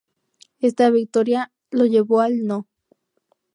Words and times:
Esta 0.61 0.89
victoria 0.89 1.51
lo 1.69 1.85
llevó 1.85 2.21
al 2.21 2.43
No. 2.47 2.67